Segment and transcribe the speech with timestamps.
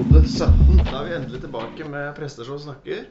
[0.00, 0.80] episode 17.
[0.86, 3.04] Da er vi endelig tilbake med Prester som snakker.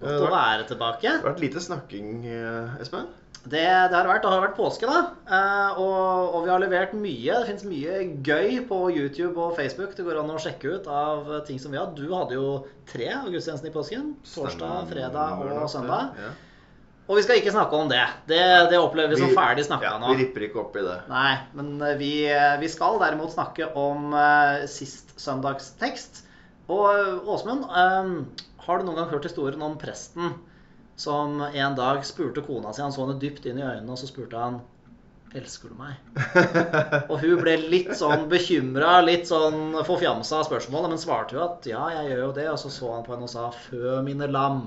[0.00, 1.06] Godt å være tilbake.
[1.06, 3.08] Det har vært lite snakking, eh, Espen.
[3.40, 4.20] Det, det har vært.
[4.20, 5.14] Det har vært påske, da.
[5.24, 7.38] Eh, og, og vi har levert mye.
[7.40, 7.96] Det fins mye
[8.26, 9.96] gøy på YouTube og Facebook.
[9.96, 11.94] Det går an å sjekke ut av ting som vi har.
[11.96, 14.14] Du hadde jo tre av gudstjenestene i påsken.
[14.34, 16.12] Torsdag, fredag og søndag.
[17.10, 18.04] Og vi skal ikke snakke om det.
[18.30, 18.38] Det,
[18.70, 20.12] det opplever vi som ferdig snakka ja, nå.
[20.14, 20.96] Vi ripper ikke opp i det.
[21.10, 22.12] Nei, men eh, vi,
[22.62, 26.22] vi skal derimot snakke om uh, sist søndags tekst.
[26.70, 30.36] Og eh, Åsmund, uh, har du noen gang hørt historien om presten
[31.00, 34.06] som en dag spurte kona si Han så henne dypt inn i øynene, og så
[34.10, 34.60] spurte han
[35.34, 35.98] Elsker du meg?
[37.10, 41.68] Og hun ble litt sånn bekymra, litt sånn forfjamsa av spørsmålet, men svarte jo at
[41.70, 42.46] ja, jeg gjør jo det.
[42.50, 44.64] Og så så han på henne og sa fø mine lam.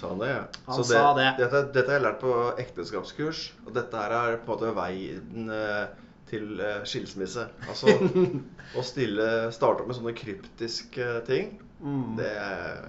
[0.00, 0.42] Sa han det, ja.
[0.66, 1.28] Han Så sa det.
[1.42, 3.42] Dette, dette har jeg lært på ekteskapskurs.
[3.66, 5.90] Og dette er på en måte veien eh,
[6.30, 7.44] til eh, skilsmisse.
[7.68, 7.92] Altså
[8.80, 12.10] å stille Starte opp med sånne kryptiske ting, Mm.
[12.18, 12.28] det,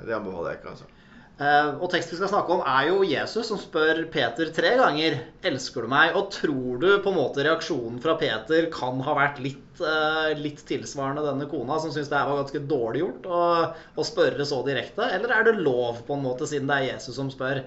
[0.04, 0.88] det anbefaler jeg ikke, altså.
[1.42, 5.16] Eh, og teksten vi skal snakke om, er jo Jesus som spør Peter tre ganger
[5.42, 9.40] 'Elsker du meg?' Og tror du på en måte reaksjonen fra Peter kan ha vært
[9.42, 14.06] litt, eh, litt tilsvarende denne kona, som syns det var ganske dårlig gjort å, å
[14.06, 15.08] spørre så direkte?
[15.10, 17.64] Eller er det lov, på en måte, siden det er Jesus som spør?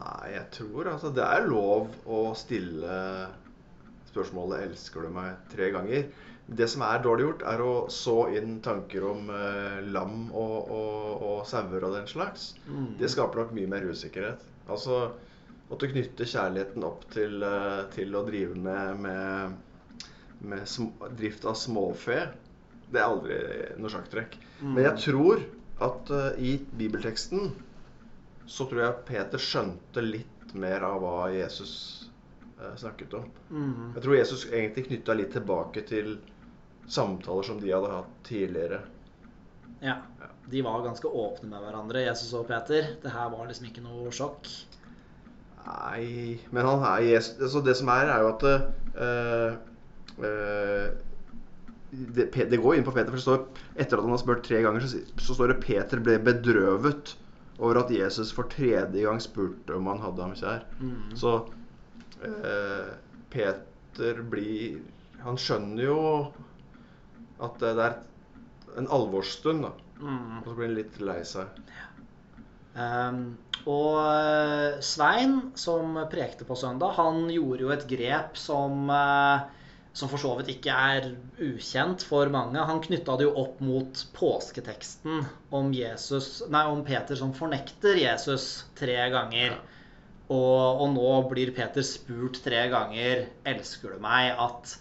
[0.00, 3.28] Nei, jeg tror altså det er lov å stille
[4.10, 6.10] spørsmålet 'Elsker du meg?' tre ganger.
[6.50, 11.26] Det som er dårlig gjort, er å så inn tanker om eh, lam og, og,
[11.28, 12.54] og sauer og den slags.
[12.66, 12.96] Mm.
[12.98, 14.42] Det skaper nok mye mer usikkerhet.
[14.70, 15.04] Altså
[15.70, 20.08] måtte knytte kjærligheten opp til, eh, til å drive med, med,
[20.42, 22.18] med sm drift av småfe.
[22.90, 23.38] Det er aldri
[23.78, 24.34] noe sjakktrekk.
[24.64, 25.46] Men jeg tror
[25.80, 27.52] at uh, i bibelteksten
[28.50, 31.72] så tror jeg Peter skjønte litt mer av hva Jesus
[32.58, 33.30] uh, snakket om.
[33.48, 33.94] Mm.
[33.94, 36.18] Jeg tror Jesus egentlig knytta litt tilbake til
[36.90, 38.80] samtaler som de hadde hatt tidligere.
[39.80, 40.00] Ja.
[40.50, 42.96] De var ganske åpne med hverandre, Jesus og Peter.
[43.02, 44.48] Det her var liksom ikke noe sjokk.
[45.60, 49.58] Nei Men han er Jesus altså Det som er, er jo at uh,
[50.24, 50.86] uh,
[51.90, 54.60] det, det går inn på Peter, for det står etter at han har spurt tre
[54.62, 57.16] ganger, så, så står det Peter ble bedrøvet
[57.58, 60.62] over at Jesus for tredje gang spurte om han hadde ham kjær.
[60.80, 61.16] Mm.
[61.18, 61.34] Så
[62.22, 62.92] uh,
[63.30, 64.80] Peter blir
[65.20, 65.98] Han skjønner jo
[67.40, 68.00] at det er
[68.80, 69.72] en alvorsstund, da.
[70.00, 70.40] Mm.
[70.40, 71.62] Og så blir han litt lei seg.
[72.70, 73.22] Um,
[73.68, 79.42] og eh, Svein, som prekte på søndag, han gjorde jo et grep som, eh,
[79.92, 81.10] som for så vidt ikke er
[81.44, 82.62] ukjent for mange.
[82.70, 88.64] Han knytta det jo opp mot påsketeksten om, Jesus, nei, om Peter som fornekter Jesus
[88.80, 89.58] tre ganger.
[90.30, 94.78] Og, og nå blir Peter spurt tre ganger 'Elsker du meg?' At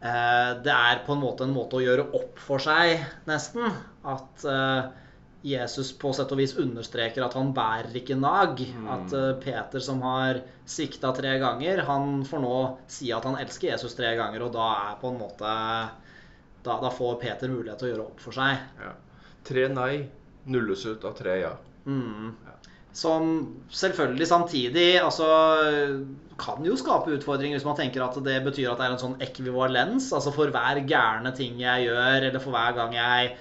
[0.00, 3.64] det er på en måte en måte å gjøre opp for seg, nesten.
[4.06, 4.88] At eh,
[5.46, 8.60] Jesus på sett og vis understreker at han bærer ikke nag.
[8.92, 12.56] At eh, Peter som har svikta tre ganger, han får nå
[12.90, 15.54] si at han elsker Jesus tre ganger, og da er på en måte
[16.66, 18.58] Da, da får Peter mulighet til å gjøre opp for seg.
[18.82, 18.94] Ja.
[19.46, 19.92] Tre nei
[20.50, 21.52] nulles ut av tre ja.
[21.86, 22.32] Mm.
[22.96, 23.26] Som
[23.76, 25.26] selvfølgelig samtidig altså,
[26.40, 29.18] kan jo skape utfordringer hvis man tenker at det betyr at det er en sånn
[29.24, 30.06] ekvivalens.
[30.16, 33.34] Altså for hver gærne ting jeg gjør, eller for hver gang jeg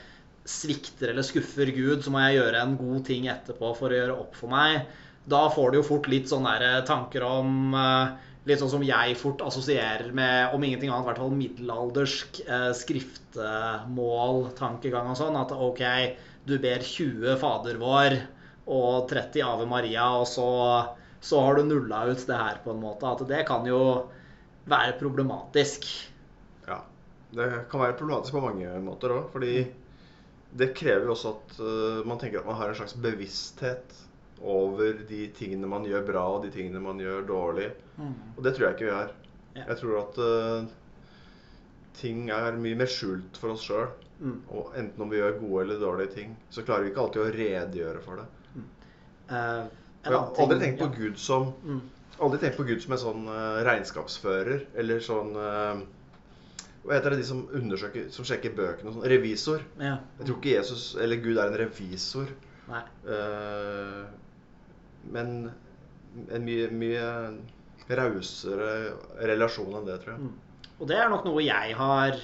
[0.46, 4.20] svikter eller skuffer Gud, så må jeg gjøre en god ting etterpå for å gjøre
[4.26, 4.72] opp for meg.
[5.26, 8.08] Da får du jo fort litt sånne tanker om eh,
[8.46, 12.78] Litt sånn som jeg fort assosierer med, om ingenting annet, i hvert fall middelaldersk eh,
[12.78, 15.34] skriftmål-tankegang og sånn.
[15.40, 15.82] At OK,
[16.46, 18.22] du ber 20 Fader vår
[18.66, 20.48] og 30 Ave Maria, og så,
[21.22, 23.10] så har du nulla ut det her på en måte.
[23.10, 23.82] At det kan jo
[24.66, 25.88] være problematisk.
[26.68, 26.82] ja.
[27.36, 29.66] Det kan være problematisk på mange måter òg, fordi
[30.56, 33.98] det krever jo også at eh, man tenker at man har en slags bevissthet
[34.40, 37.70] over de tingene man gjør bra, og de tingene man gjør dårlig.
[38.38, 39.14] Og det tror jeg ikke vi har.
[39.56, 40.66] Jeg tror at uh,
[41.96, 43.88] ting er mye mer skjult for oss sjøl.
[44.20, 44.38] Mm.
[44.56, 47.34] Og enten om vi gjør gode eller dårlige ting, så klarer vi ikke alltid å
[47.36, 48.28] redegjøre for det.
[48.56, 48.70] Mm.
[49.32, 49.66] Uh,
[50.06, 50.96] Jeg har aldri tenkt på ja.
[51.00, 51.82] Gud som Mm.
[52.24, 55.82] Aldri tenkt på Gud som en sånn uh, regnskapsfører eller sånn uh,
[56.86, 59.08] Hva heter det de som undersøker, som sjekker bøkene og sånn?
[59.12, 59.66] Revisor.
[59.82, 59.98] Ja.
[60.20, 62.32] Jeg tror ikke Jesus eller Gud er en revisor.
[62.66, 62.82] Nei.
[65.14, 65.52] men
[66.34, 67.04] en mye, mye
[67.94, 68.70] rausere
[69.30, 70.30] relasjon enn det, tror jeg.
[70.30, 70.72] Mm.
[70.80, 72.18] Og det er nok noe jeg har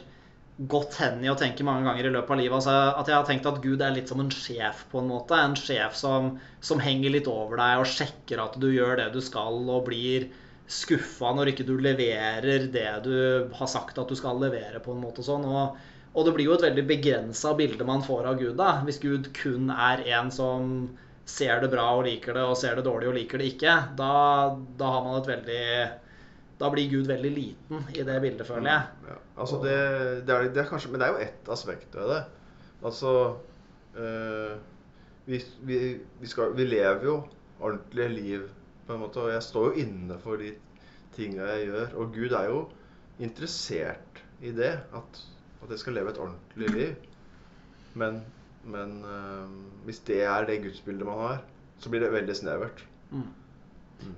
[0.58, 2.56] gått hen i å tenke mange ganger i løpet av livet.
[2.58, 5.38] Altså, at jeg har tenkt at Gud er litt som en sjef, på en måte.
[5.38, 9.22] En sjef som, som henger litt over deg og sjekker at du gjør det du
[9.24, 10.30] skal, og blir
[10.72, 13.16] skuffa når ikke du leverer det du
[13.58, 15.48] har sagt at du skal levere, på en måte sånn.
[15.48, 15.80] Og,
[16.14, 18.82] Og det blir jo et veldig begrensa bilde man får av Gud, da.
[18.84, 20.90] Hvis Gud kun er en som
[21.26, 24.14] ser det bra og liker det, og ser det dårlig og liker det ikke, da,
[24.80, 25.68] da har man et veldig
[26.62, 29.08] Da blir Gud veldig liten i det bildet, føler jeg.
[29.10, 29.78] Ja, altså det,
[30.28, 32.20] det, er, det er kanskje, men det er jo ett aspekt ved det.
[32.86, 33.14] Altså
[33.98, 34.58] øh,
[35.26, 35.80] vi, vi,
[36.20, 37.16] vi, skal, vi lever jo
[37.62, 38.50] ordentlige liv,
[38.88, 40.54] på en måte, og jeg står jo inne for de
[41.16, 41.98] tinga jeg gjør.
[42.02, 42.62] Og Gud er jo
[43.22, 45.22] interessert i det, at,
[45.64, 46.96] at jeg skal leve et ordentlig liv.
[47.94, 48.22] Men,
[48.64, 49.50] men øh,
[49.86, 51.44] hvis det er det gudsbildet man har,
[51.80, 52.86] så blir det veldig snevert.
[53.12, 53.30] Mm.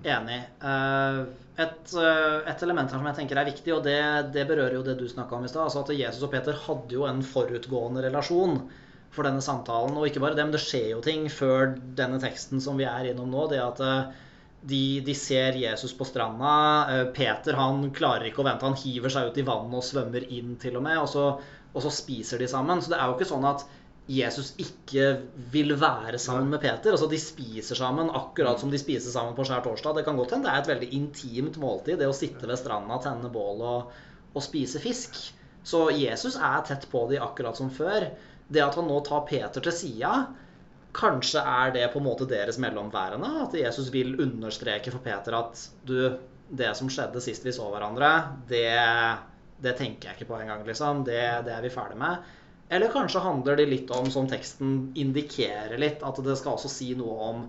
[0.04, 0.40] Enig.
[0.62, 1.20] Eh,
[1.64, 4.00] et, eh, et, element her som jeg tenker er viktig, og det,
[4.36, 5.68] det berører jo det du snakka om i stad.
[5.68, 8.60] Altså at Jesus og Peter hadde jo en forutgående relasjon
[9.14, 9.96] for denne samtalen.
[9.98, 13.12] Og ikke bare det, men det skjer jo ting før denne teksten som vi er
[13.12, 13.48] innom nå.
[13.52, 14.22] Det at eh,
[14.64, 16.54] de, de ser Jesus på stranda.
[17.16, 18.68] Peter han klarer ikke å vente.
[18.68, 21.02] Han hiver seg ut i vannet og svømmer inn, til og med.
[21.04, 21.30] Og så,
[21.74, 22.82] og så spiser de sammen.
[22.82, 23.66] Så det er jo ikke sånn at
[24.12, 25.06] Jesus ikke
[25.54, 26.92] vil være sammen med Peter.
[26.92, 29.96] Altså De spiser sammen akkurat som de spiser sammen på skjærtorsdag.
[29.96, 33.00] Det kan godt hende det er et veldig intimt måltid, det å sitte ved stranda,
[33.04, 33.96] tenne bål og,
[34.34, 35.16] og spise fisk.
[35.64, 38.10] Så Jesus er tett på de akkurat som før.
[38.52, 40.14] Det at han nå tar Peter til sida,
[40.94, 43.32] kanskje er det på en måte deres mellomværende.
[43.48, 45.96] At Jesus vil understreke for Peter at du,
[46.52, 48.12] det som skjedde sist vi så hverandre,
[48.52, 48.68] det,
[49.64, 51.06] det tenker jeg ikke på engang, liksom.
[51.08, 52.34] Det, det er vi ferdig med.
[52.70, 56.94] Eller kanskje handler det litt om, som teksten indikerer litt, at det skal også si
[56.98, 57.44] noe om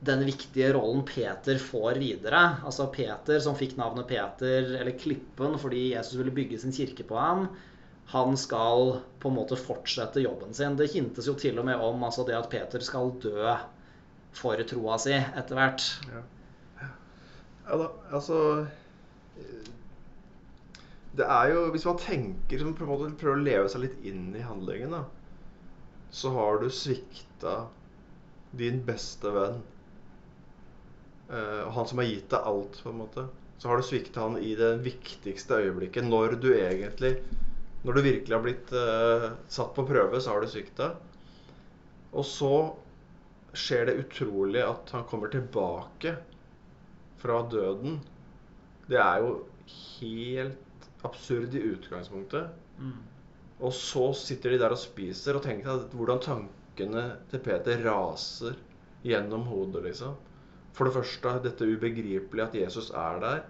[0.00, 2.40] den viktige rollen Peter får videre.
[2.64, 7.18] Altså Peter som fikk navnet Peter, eller Klippen, fordi Jesus ville bygge sin kirke på
[7.20, 7.48] ham.
[8.10, 10.78] Han skal på en måte fortsette jobben sin.
[10.78, 13.54] Det hintes jo til og med om altså det at Peter skal dø
[14.34, 15.86] for troa si etter hvert.
[16.10, 16.24] Ja.
[17.68, 18.40] ja da, altså
[21.18, 24.30] det er jo Hvis man tenker på en måte prøver å leve seg litt inn
[24.38, 25.04] i handlingen, da,
[26.14, 27.64] så har du svikta
[28.58, 29.60] din beste venn.
[31.30, 33.26] Uh, han som har gitt deg alt, på en måte.
[33.60, 36.06] Så har du svikta han i det viktigste øyeblikket.
[36.06, 37.20] Når du egentlig
[37.80, 40.90] Når du virkelig har blitt uh, satt på prøve, så har du svikta.
[42.12, 42.54] Og så
[43.56, 46.12] skjer det utrolig at han kommer tilbake
[47.22, 48.02] fra døden.
[48.90, 49.30] Det er jo
[49.70, 50.69] helt
[51.02, 52.48] absurd i utgangspunktet.
[52.78, 52.96] Mm.
[53.60, 58.56] Og så sitter de der og spiser og tenker at hvordan tankene til Peter raser
[59.04, 60.16] gjennom hodet, liksom.
[60.76, 63.42] For det første dette ubegripelige at Jesus er der.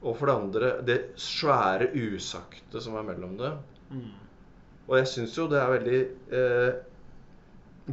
[0.00, 3.52] Og for det andre det svære usagte som er mellom det.
[3.90, 4.10] Mm.
[4.88, 6.00] Og jeg syns jo det er veldig
[6.36, 6.70] eh,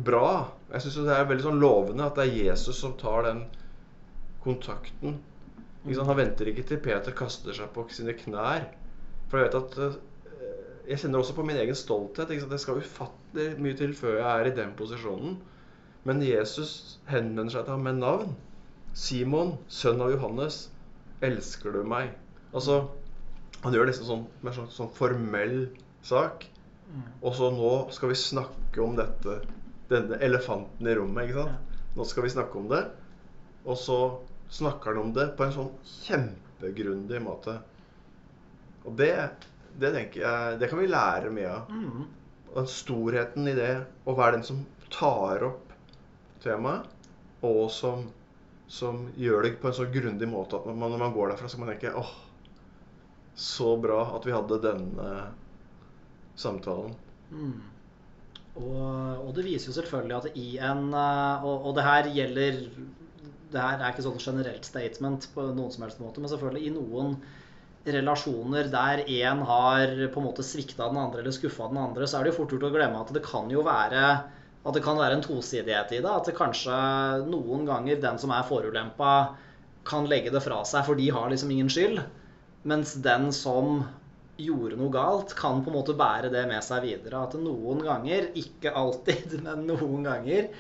[0.08, 0.30] bra.
[0.72, 3.44] Jeg syns det er veldig sånn lovende at det er Jesus som tar den
[4.44, 5.20] kontakten
[5.88, 8.68] han venter ikke til Peter kaster seg på sine knær.
[9.28, 9.96] For jeg vet at eh,
[10.88, 12.32] Jeg kjenner også på min egen stolthet.
[12.32, 15.36] Det skal ufattelig mye til før jeg er i den posisjonen.
[16.08, 18.36] Men Jesus henvender seg til ham med navn.
[18.98, 20.70] Simon, sønn av Johannes,
[21.22, 22.14] elsker du meg?
[22.54, 22.88] Altså,
[23.66, 25.56] Han gjør nesten sånn med sånn, sånn formell
[26.06, 26.46] sak.
[26.88, 27.06] Mm.
[27.26, 29.40] Og så nå skal vi snakke om dette.
[29.90, 31.26] Denne elefanten i rommet.
[31.26, 31.78] ikke sant?
[31.98, 32.84] Nå skal vi snakke om det.
[33.66, 33.98] Og så
[34.54, 35.72] snakker han om det på en sånn
[36.06, 37.58] kjempegrundig måte.
[38.88, 39.14] Og det,
[39.80, 41.72] det jeg Det kan vi lære mye av.
[41.72, 42.06] Mm.
[42.56, 43.74] Og storheten i det
[44.08, 44.64] å være den som
[44.94, 45.74] tar opp
[46.42, 46.88] temaet,
[47.46, 48.06] og som,
[48.72, 51.58] som gjør det på en så grundig måte at man, når man går derfra, så
[51.58, 52.14] kan man tenke åh,
[53.38, 55.10] så bra at vi hadde denne
[56.40, 56.96] samtalen.
[57.30, 57.58] Mm.
[58.58, 58.78] Og,
[59.22, 62.62] og, det viser jo selvfølgelig at i en eh, og, og, det her gjelder
[63.52, 66.74] det her er ikke sånn generelt statement på noen som helst måte, men selvfølgelig i
[66.74, 67.14] noen
[67.96, 72.20] relasjoner der én har på en måte svikta den andre eller skuffa den andre, så
[72.20, 74.04] er det jo fort gjort å glemme at det kan jo være
[74.68, 76.12] at det kan være en tosidighet i det.
[76.12, 76.78] At det kanskje
[77.30, 79.12] noen ganger den som er forulempa,
[79.88, 82.02] kan legge det fra seg, for de har liksom ingen skyld.
[82.68, 83.86] Mens den som
[84.38, 87.24] gjorde noe galt, kan på en måte bære det med seg videre.
[87.24, 90.52] At noen ganger, ikke alltid, men noen ganger,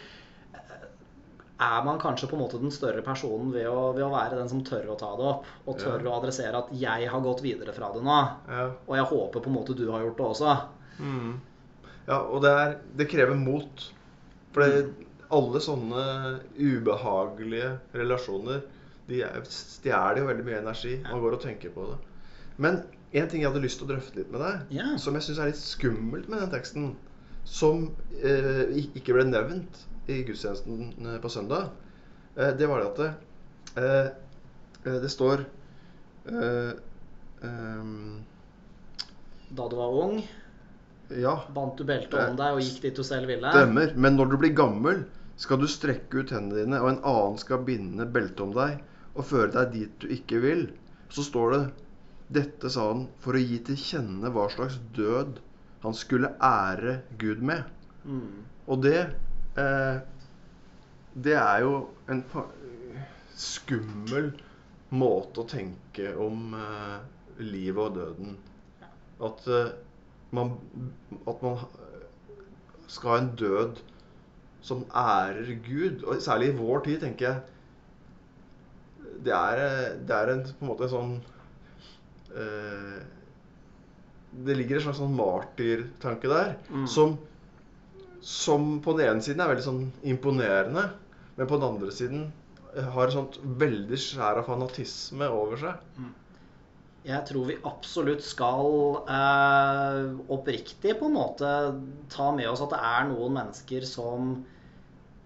[1.57, 4.49] er man kanskje på en måte den større personen ved å, ved å være den
[4.51, 5.47] som tør å ta det opp.
[5.65, 6.11] Og tør ja.
[6.11, 8.19] å adressere at 'jeg har gått videre fra det nå'.
[8.47, 8.65] Ja.
[8.85, 10.57] Og jeg håper på en måte du har gjort det også.
[10.99, 11.33] Mm.
[12.07, 13.87] Ja, og det, er, det, krever mot.
[14.53, 16.03] For det, alle sånne
[16.55, 18.61] ubehagelige relasjoner
[19.07, 20.93] de stjeler jo veldig mye energi.
[21.09, 21.97] Man går og tenker på det.
[22.57, 24.95] Men en ting jeg hadde lyst til å drøfte litt med deg, yeah.
[24.99, 26.89] som jeg syns er litt skummelt med den teksten,
[27.47, 27.87] som
[28.19, 31.69] eh, ikke ble nevnt i gudstjenesten eh, på søndag,
[32.35, 33.11] eh, det var det at det,
[33.83, 35.45] eh, det står
[39.57, 40.17] Da du var ung?
[41.07, 43.51] Ja, Bandt du beltet om deg og gikk dit du selv ville?
[43.51, 43.93] stemmer.
[43.95, 45.05] Men når du blir gammel,
[45.39, 48.81] skal du strekke ut hendene dine, og en annen skal binde beltet om deg
[49.15, 50.65] og føre deg dit du ikke vil.
[51.09, 51.61] Så står det
[52.27, 55.37] Dette sa han for å gi til kjenne hva slags død
[55.85, 57.63] han skulle ære Gud med.
[58.03, 58.43] Mm.
[58.67, 58.99] Og det
[59.57, 61.71] Det er jo
[62.13, 62.23] en
[63.37, 64.31] skummel
[64.93, 66.97] måte å tenke om eh,
[67.43, 68.37] livet og døden.
[69.23, 69.73] At eh,
[70.35, 70.57] man
[71.27, 71.59] At man
[72.87, 73.81] skal ha en død
[74.63, 76.03] som ærer Gud.
[76.03, 77.41] Og særlig i vår tid, tenker jeg.
[79.27, 81.13] Det er, eh, det er en, på en måte en sånn
[82.37, 82.99] eh,
[84.47, 86.55] Det ligger en slags sånn martyrtanke der.
[86.69, 86.87] Mm.
[86.91, 87.17] Som,
[88.27, 90.83] som på den ene siden er veldig sånn imponerende,
[91.37, 92.25] men på den andre siden
[92.75, 96.09] har et sånt veldig skjær av fanatisme over seg.
[97.07, 98.67] Jeg tror vi absolutt skal
[99.07, 100.01] eh,
[100.33, 101.51] oppriktig på en måte
[102.11, 104.37] ta med oss at det er noen mennesker som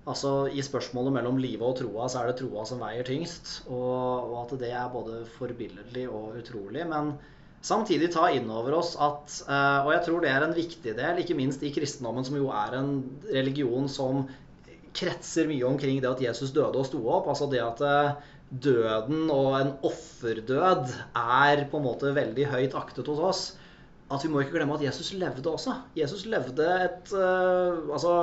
[0.10, 3.51] Altså I spørsmålet mellom livet og troa, så er det troa som veier tyngst.
[3.70, 6.88] Og, og at det er både forbilledlig og utrolig.
[6.89, 7.12] Men
[7.65, 11.22] samtidig ta inn over oss at eh, Og jeg tror det er en viktig del,
[11.22, 12.94] ikke minst i kristendommen, som jo er en
[13.32, 14.25] religion som
[14.98, 17.30] kretser mye omkring det at Jesus døde og sto opp.
[17.32, 18.13] Altså det at eh,
[18.51, 23.44] døden og en offerdød er på en måte veldig høyt aktet hos oss.
[24.12, 25.77] At vi må ikke glemme at Jesus levde også.
[25.96, 28.18] Jesus levde et eh, altså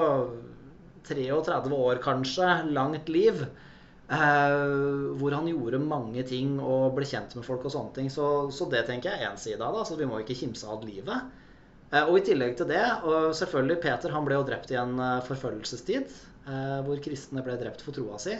[1.09, 3.47] 33 år kanskje, langt liv.
[4.11, 8.09] Eh, hvor han gjorde mange ting og ble kjent med folk og sånne ting.
[8.13, 9.87] Så, så det tenker jeg er én side av det.
[9.91, 11.31] Så vi må ikke kimse av livet.
[11.91, 14.99] Eh, og i tillegg til det, og selvfølgelig Peter han ble jo drept i en
[15.01, 16.17] eh, forfølgelsestid.
[16.49, 18.37] eh, hvor kristne ble drept for troa si.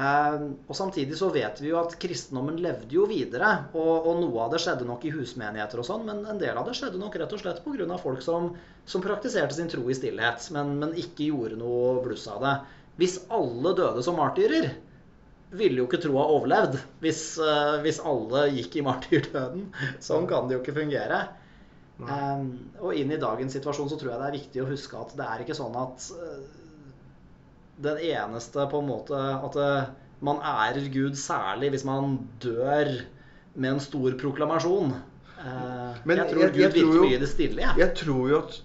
[0.00, 3.48] Og samtidig så vet vi jo at kristendommen levde jo videre.
[3.74, 6.68] Og, og noe av det skjedde nok i husmenigheter og sånn, men en del av
[6.68, 7.98] det skjedde nok rett og slett pga.
[7.98, 8.52] folk som,
[8.86, 12.54] som praktiserte sin tro i stillhet, men, men ikke gjorde noe bluss av det.
[12.98, 14.70] Hvis alle døde som martyrer,
[15.50, 16.76] ville jo ikke troa overlevd.
[17.02, 19.68] Hvis, eh, hvis alle gikk i martyrdøden.
[20.00, 21.28] Sånn kan det jo ikke fungere.
[22.00, 25.10] Um, og inn i dagens situasjon så tror jeg det er viktig å huske at
[25.18, 26.38] det er ikke sånn at eh,
[27.84, 29.90] den eneste på en måte At eh,
[30.24, 32.88] man ærer Gud særlig hvis man dør
[33.54, 34.94] med en stor proklamasjon.
[35.40, 37.74] Uh, Men jeg tror jeg- Gud jeg tror virker jo- mye i det stille, Ja.
[37.76, 38.58] Jeg tror jo at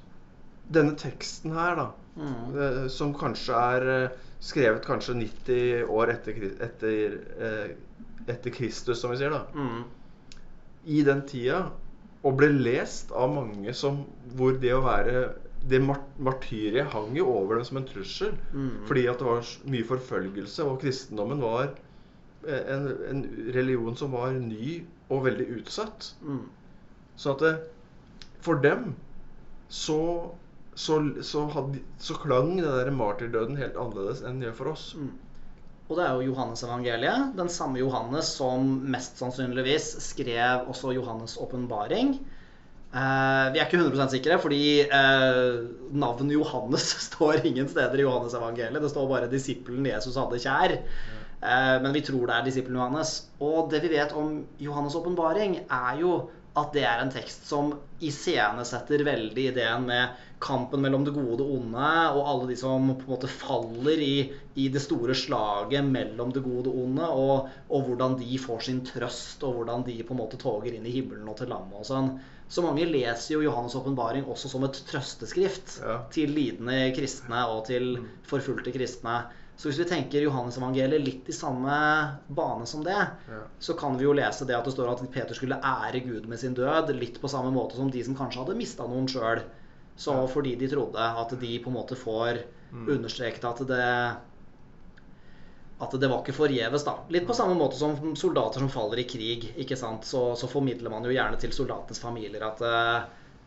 [0.71, 2.55] denne teksten her, da, Mm.
[2.55, 7.75] eh, som kanskje er eh, skrevet kanskje 90 år etter, etter, eh,
[8.27, 9.83] etter Kristus, som vi sier, da, Mm.
[10.87, 11.71] i den tida,
[12.23, 14.05] og ble lest av mange som
[14.35, 15.33] hvor det å være
[15.67, 18.31] det mar martyriet hang jo over dem som en trussel.
[18.53, 18.85] Mm.
[18.87, 21.69] Fordi at det var mye forfølgelse, og kristendommen var
[22.47, 26.13] en, en religion som var ny og veldig utsatt.
[26.23, 26.43] Mm.
[27.17, 27.59] Så at det,
[28.41, 28.93] for dem
[29.69, 30.31] så,
[30.75, 34.89] så, så, hadde, så klang den der martyrdøden helt annerledes enn det gjør for oss.
[34.99, 35.13] Mm.
[35.85, 37.35] Og det er jo Johannes-evangeliet.
[37.37, 42.15] Den samme Johannes som mest sannsynligvis skrev også Johannes' åpenbaring.
[42.95, 45.57] Eh, vi er ikke 100 sikre, fordi eh,
[45.93, 48.81] navnet Johannes står ingen steder i Johannes-evangeliet.
[48.81, 50.79] Det står bare 'disippelen Jesus hadde kjær'.
[51.45, 53.13] Eh, men vi tror det er disippelen Johannes.
[53.39, 56.15] Og det vi vet om Johannes' åpenbaring, er jo
[56.55, 61.39] at det er en tekst som iscenesetter veldig ideen med kampen mellom det gode og
[61.41, 64.15] det onde, og alle de som på en måte faller i,
[64.59, 68.65] i det store slaget mellom det gode og det onde, og, og hvordan de får
[68.67, 71.81] sin trøst, og hvordan de på en måte toger inn i himmelen og til lammet
[71.81, 72.11] og sånn.
[72.51, 76.03] Så mange leser jo Johannes' åpenbaring også som et trøsteskrift Ja.
[76.13, 77.95] til lidende kristne og til
[78.29, 79.23] forfulgte kristne.
[79.57, 81.71] Så hvis vi tenker Johannes-evangeliet litt i samme
[82.27, 82.97] bane som det,
[83.29, 83.41] Ja.
[83.59, 86.39] så kan vi jo lese det at det står at Peter skulle ære Gud med
[86.39, 89.41] sin død, litt på samme måte som de som kanskje hadde mista noen sjøl.
[89.95, 90.27] Så Ja.
[90.27, 92.43] fordi de trodde at de på en måte får
[92.73, 92.87] Mm.
[92.89, 94.17] understreket at det
[95.81, 96.93] at det var ikke forgjeves, da.
[97.11, 99.49] Litt på samme måte som soldater som faller i krig.
[99.57, 100.03] ikke sant?
[100.07, 103.03] Så, så formidler man jo gjerne til soldatenes familier at eh,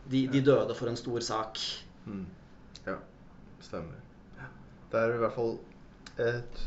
[0.09, 1.57] de, de døde for en stor sak.
[2.05, 2.25] Mm.
[2.85, 2.95] Ja,
[3.65, 3.97] stemmer.
[4.91, 5.57] Det er i hvert fall
[6.19, 6.61] et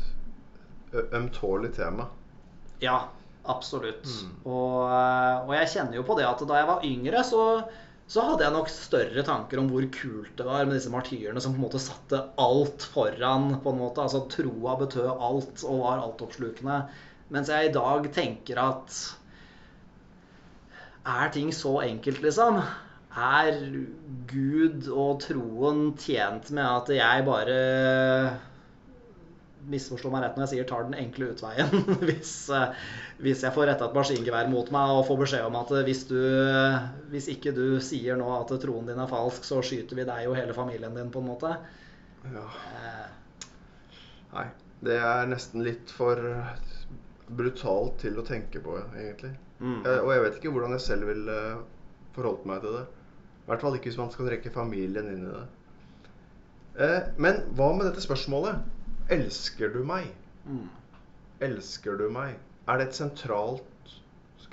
[1.13, 2.07] ømtålig tema.
[2.83, 3.07] Ja,
[3.49, 4.05] absolutt.
[4.05, 4.35] Mm.
[4.43, 7.45] Og, eh, og jeg kjenner jo på det at da jeg var yngre, så,
[8.11, 11.55] så hadde jeg nok større tanker om hvor kult det var med disse martyrene som
[11.55, 13.57] på en måte satte alt foran.
[13.63, 16.79] på en måte, altså Troa betød alt og var altoppslukende.
[17.33, 19.03] Mens jeg i dag tenker at
[21.03, 22.61] Er ting så enkelt, liksom?
[23.13, 23.57] Er
[24.29, 27.57] Gud og troen tjent med at jeg bare
[29.69, 31.85] misforstå meg rett når jeg sier 'tar den enkle utveien'.
[32.07, 32.73] hvis, eh,
[33.23, 36.03] hvis jeg får retta et maskingevær mot meg og får beskjed om at eh, hvis,
[36.09, 36.19] du,
[37.13, 40.37] hvis ikke du sier nå at troen din er falsk, så skyter vi deg og
[40.39, 41.55] hele familien din, på en måte.
[42.33, 42.47] Ja.
[42.73, 43.07] Eh,
[44.33, 44.47] Nei.
[44.83, 46.19] Det er nesten litt for
[47.31, 49.31] brutalt til å tenke på, egentlig.
[49.61, 49.77] mm.
[49.85, 51.37] Jeg, og jeg vet ikke hvordan jeg selv ville
[52.17, 52.83] forholdt meg til det.
[53.43, 55.45] I hvert fall ikke hvis man skal trekke familien inn i det.
[56.83, 58.63] Eh, men hva med dette spørsmålet?
[59.13, 60.09] Elsker du meg?
[60.47, 60.65] Mm.
[61.43, 62.35] Elsker du meg?
[62.67, 63.95] Er det et sentralt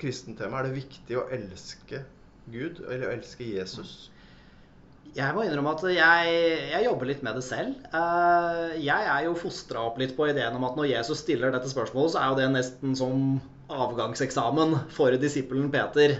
[0.01, 0.59] kristent tema?
[0.61, 2.01] Er det viktig å elske
[2.51, 4.09] Gud, eller å elske Jesus?
[5.11, 6.35] Jeg må innrømme at jeg,
[6.71, 7.75] jeg jobber litt med det selv.
[7.91, 11.71] Eh, Jeg er jo fostra opp litt på ideen om at når Jesus stiller dette
[11.71, 13.25] spørsmålet, så er jo det nesten som
[13.71, 16.15] avgangseksamen for disippelen Peter.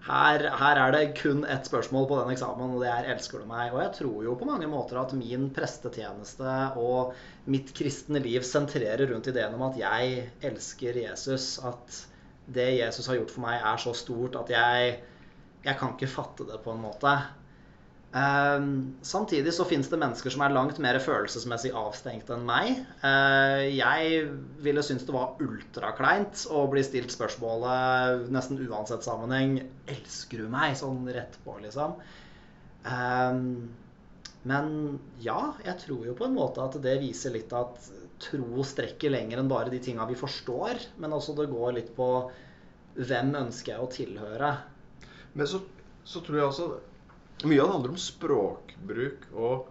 [0.00, 3.48] Her, her er det kun ett spørsmål på den eksamen, og det er 'elsker du
[3.48, 7.12] meg?' Og jeg tror jo på mange måter at min prestetjeneste og
[7.46, 11.58] mitt kristne liv sentrerer rundt ideen om at jeg elsker Jesus.
[11.58, 12.06] At
[12.48, 14.96] det Jesus har gjort for meg, er så stort at jeg,
[15.64, 17.12] jeg kan ikke fatte det på en måte.
[18.10, 22.80] Ehm, samtidig så finnes det mennesker som er langt mer følelsesmessig avstengt enn meg.
[23.04, 24.24] Uh, jeg
[24.64, 30.74] ville synes det var ultrakleint å bli stilt spørsmålet nesten uansett sammenheng Elsker du meg?
[30.80, 31.94] Sånn rett på, liksom.
[32.82, 33.38] Uh,
[34.50, 34.68] men
[35.22, 37.90] ja, jeg tror jo på en måte at det viser litt at
[38.20, 40.82] tro strekker lenger enn bare de tinga vi forstår.
[40.98, 42.10] Men også det går litt på
[42.98, 44.54] hvem ønsker jeg å tilhøre.
[45.38, 45.60] Men så,
[46.02, 46.70] så tror jeg også
[47.44, 49.68] Mye av det handler om språkbruk og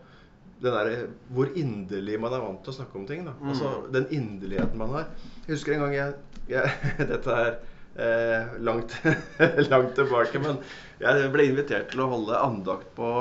[0.60, 0.90] der,
[1.32, 3.22] hvor inderlig man er vant til å snakke om ting.
[3.28, 3.36] Da.
[3.40, 3.52] Mm.
[3.54, 5.12] Altså Den inderligheten man har.
[5.46, 6.18] Jeg husker en gang jeg,
[6.52, 6.74] jeg
[7.14, 7.54] Dette er
[7.96, 8.98] eh, langt,
[9.72, 10.60] langt tilbake, men
[11.00, 13.14] jeg ble invitert til å holde andakt på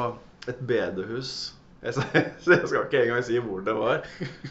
[0.50, 1.36] et bedehus.
[1.82, 1.94] Jeg,
[2.42, 4.02] så jeg skal ikke engang si hvor det var.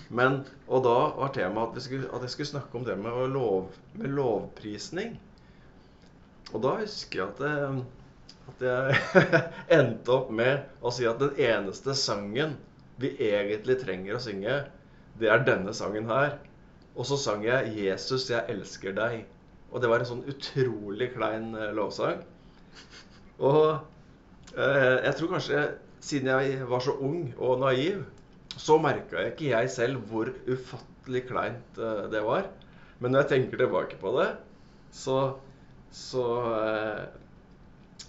[0.07, 3.73] Men, og da var temaet at, skulle, at jeg skulle snakke om det med, lov,
[3.99, 5.17] med lovprisning.
[6.53, 7.83] Og da husker jeg at, det,
[8.51, 9.21] at jeg
[9.79, 12.55] endte opp med å si at den eneste sangen
[13.01, 14.57] vi egentlig trenger å synge,
[15.21, 16.37] det er denne sangen her.
[16.97, 19.25] Og så sang jeg 'Jesus, jeg elsker deg'.
[19.71, 22.23] Og det var en sånn utrolig klein eh, lovsang.
[23.37, 23.63] Og
[24.55, 25.63] eh, jeg tror kanskje
[26.01, 28.05] siden jeg var så ung og naiv,
[28.57, 32.47] så merka jeg ikke jeg selv hvor ufattelig kleint eh, det var.
[32.99, 34.31] Men når jeg tenker tilbake på det,
[34.95, 35.35] så
[35.91, 36.23] så,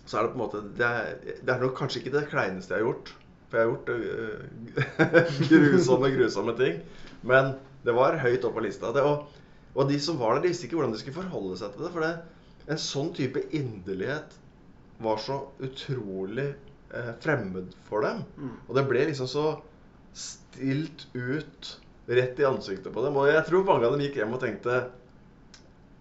[0.09, 2.75] så er det på en måte Det er, det er nok kanskje ikke det kleineste
[2.75, 3.13] jeg har gjort.
[3.49, 6.81] For jeg har gjort uh, grusomme, grusomme ting.
[7.29, 8.93] Men det var høyt opp på lista.
[8.97, 9.29] Det, og,
[9.75, 11.93] og de som var der, de visste ikke hvordan de skulle forholde seg til det.
[11.95, 12.13] For det,
[12.69, 14.37] en sånn type inderlighet
[15.05, 18.25] var så utrolig eh, fremmed for dem.
[18.37, 18.57] Mm.
[18.67, 19.47] Og det ble liksom så
[20.19, 21.75] stilt ut
[22.09, 23.17] rett i ansiktet på dem.
[23.21, 24.81] Og jeg tror mange av dem gikk hjem og tenkte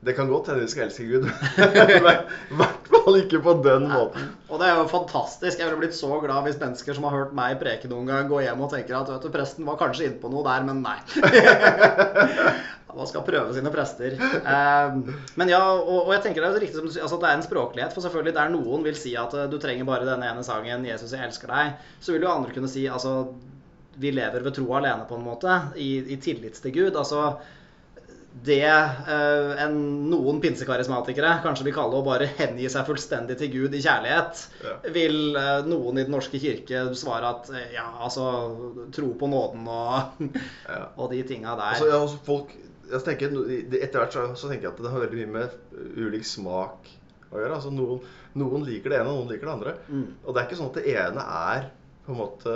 [0.06, 1.26] det kan godt hende vi skal elske Gud,
[1.98, 4.30] i hvert fall ikke på den måten.
[4.46, 5.58] Og det er jo fantastisk.
[5.58, 8.46] Jeg ville blitt så glad hvis mennesker som har hørt meg preke noen gang, går
[8.46, 11.00] hjem og tenker at vet du, presten var kanskje inne på noe der, men nei.
[12.98, 14.16] Man skal prøve sine prester.
[14.18, 14.96] Eh,
[15.38, 17.38] men ja, og, jeg tenker det er jo riktig som du sier, altså det er
[17.38, 17.94] en språklighet.
[17.94, 21.14] For selvfølgelig der noen vil si at eh, du trenger bare denne ene sangen 'Jesus,
[21.14, 23.28] jeg elsker deg', så vil jo andre kunne si altså
[23.98, 26.98] vi lever ved tro alene, på en måte, i, i tillit til Gud.
[26.98, 27.38] altså
[28.44, 29.78] det eh, en,
[30.12, 34.74] noen pinsekarismatikere kanskje vil kalle å bare hengi seg fullstendig til Gud i kjærlighet, Ja.
[34.94, 38.28] vil eh, noen i Den norske kirke svare at eh, ja, altså
[38.96, 40.22] Tro på nåden og,
[40.70, 40.84] Ja.
[40.98, 41.74] og de tinga der.
[41.78, 42.54] Altså, ja, altså folk,
[42.92, 43.36] jeg tenker,
[43.82, 46.92] Etter hvert så, så tenker jeg at det har veldig mye med ulik smak
[47.32, 47.58] å gjøre.
[47.58, 48.04] Altså, noen,
[48.40, 49.76] noen liker det ene, og noen liker det andre.
[49.92, 50.06] Mm.
[50.24, 51.70] Og det er ikke sånn at det ene er
[52.06, 52.54] på en måte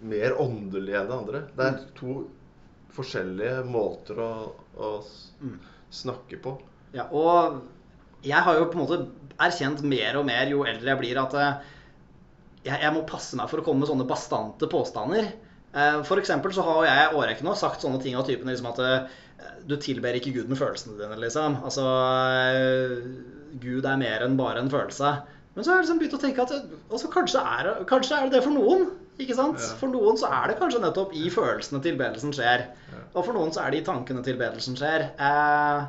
[0.00, 1.40] mer åndelig enn det andre.
[1.58, 2.14] Det er to
[2.96, 4.30] forskjellige måter å,
[4.78, 4.92] å
[5.40, 5.54] Mm.
[5.88, 6.50] snakke på.
[6.92, 7.62] Ja, og
[8.20, 8.98] jeg har jo på en måte
[9.40, 11.70] erkjent mer og mer jo eldre jeg blir, at eh,
[12.66, 15.30] jeg, jeg må passe meg for å komme med sånne bastante påstander.
[15.72, 18.82] Eh, For så har jeg i årrekke nå sagt sånne ting av typen liksom at
[18.84, 19.18] eh,
[19.64, 21.56] du tilber ikke Gud med følelsene dine, liksom.
[21.64, 21.84] Altså
[23.64, 25.14] Gud er mer enn bare en følelse.
[25.54, 26.52] Men så har jeg liksom begynt å tenke at
[26.92, 28.90] altså, kanskje, er, kanskje er det det for noen.
[29.20, 29.60] Ikke sant?
[29.60, 29.76] Ja.
[29.80, 32.68] For noen så er det kanskje nettopp i følelsene tilbedelsen skjer.
[32.90, 33.06] Ja.
[33.14, 35.10] Og for noen så er det i tankene tilbedelsen skjer.
[35.20, 35.88] Eh,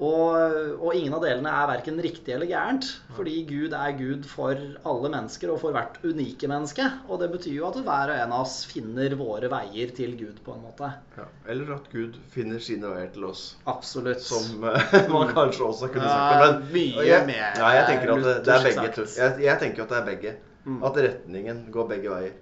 [0.00, 2.86] og, og ingen av delene er verken riktig eller gærent.
[3.18, 4.56] Fordi Gud er Gud for
[4.88, 6.86] alle mennesker og for hvert unike menneske.
[7.10, 10.40] Og det betyr jo at hver og en av oss finner våre veier til Gud,
[10.46, 10.88] på en måte.
[11.18, 11.28] Ja.
[11.52, 13.44] Eller at Gud finner sine veier til oss.
[13.68, 14.24] Absolutt.
[14.24, 16.46] Som eh, man kanskje også kunne sagt det.
[16.46, 19.10] Men mye jeg, mer Ja, jeg tenker at det, det er begge.
[19.20, 20.38] Jeg, jeg tenker at det er begge.
[20.70, 20.82] Mm.
[20.86, 22.36] At retningen går begge veier.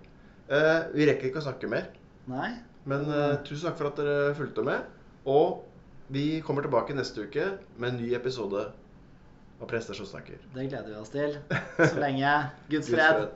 [0.49, 1.89] Eh, vi rekker ikke å snakke mer.
[2.29, 2.51] Nei?
[2.89, 4.85] Men eh, tusen takk for at dere fulgte med.
[5.29, 5.65] Og
[6.13, 8.69] vi kommer tilbake neste uke med en ny episode
[9.59, 10.41] av Prester som snakker.
[10.55, 11.37] Det gleder vi oss til.
[11.81, 12.35] Så lenge.
[12.73, 13.29] Guds fred.